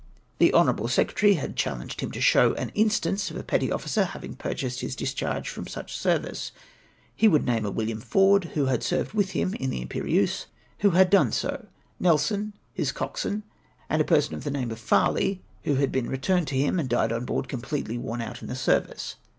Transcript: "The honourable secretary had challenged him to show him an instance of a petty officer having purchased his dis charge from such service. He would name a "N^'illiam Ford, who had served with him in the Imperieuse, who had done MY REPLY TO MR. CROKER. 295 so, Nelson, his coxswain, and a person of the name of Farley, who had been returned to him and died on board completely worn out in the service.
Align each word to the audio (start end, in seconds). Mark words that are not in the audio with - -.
"The 0.39 0.51
honourable 0.51 0.87
secretary 0.87 1.35
had 1.35 1.55
challenged 1.55 2.01
him 2.01 2.09
to 2.13 2.19
show 2.21 2.53
him 2.53 2.57
an 2.57 2.69
instance 2.73 3.29
of 3.29 3.37
a 3.37 3.43
petty 3.43 3.71
officer 3.71 4.03
having 4.03 4.33
purchased 4.35 4.79
his 4.81 4.95
dis 4.95 5.13
charge 5.13 5.47
from 5.47 5.67
such 5.67 5.95
service. 5.95 6.51
He 7.15 7.27
would 7.27 7.45
name 7.45 7.67
a 7.67 7.71
"N^'illiam 7.71 8.01
Ford, 8.01 8.45
who 8.55 8.65
had 8.65 8.81
served 8.81 9.13
with 9.13 9.33
him 9.33 9.53
in 9.59 9.69
the 9.69 9.79
Imperieuse, 9.83 10.47
who 10.79 10.89
had 10.89 11.11
done 11.11 11.27
MY 11.27 11.27
REPLY 11.27 11.33
TO 11.33 11.37
MR. 11.37 11.41
CROKER. 11.49 11.67
295 11.99 11.99
so, 11.99 12.03
Nelson, 12.35 12.53
his 12.73 12.91
coxswain, 12.91 13.43
and 13.91 14.01
a 14.01 14.03
person 14.03 14.33
of 14.33 14.43
the 14.43 14.49
name 14.49 14.71
of 14.71 14.79
Farley, 14.79 15.43
who 15.65 15.75
had 15.75 15.91
been 15.91 16.09
returned 16.09 16.47
to 16.47 16.57
him 16.57 16.79
and 16.79 16.89
died 16.89 17.11
on 17.11 17.23
board 17.25 17.47
completely 17.47 17.99
worn 17.99 18.21
out 18.23 18.41
in 18.41 18.47
the 18.47 18.55
service. 18.55 19.17